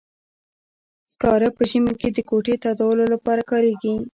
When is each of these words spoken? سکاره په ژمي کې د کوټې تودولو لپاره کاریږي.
سکاره 1.11 1.49
په 1.57 1.63
ژمي 1.69 1.93
کې 2.01 2.09
د 2.11 2.19
کوټې 2.29 2.55
تودولو 2.63 3.05
لپاره 3.13 3.41
کاریږي. 3.51 3.93